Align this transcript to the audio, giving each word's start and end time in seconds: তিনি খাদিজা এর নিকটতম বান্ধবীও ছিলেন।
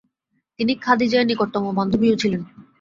তিনি 0.59 0.73
খাদিজা 0.77 1.17
এর 1.19 1.27
নিকটতম 1.29 1.63
বান্ধবীও 1.77 2.19
ছিলেন। 2.21 2.41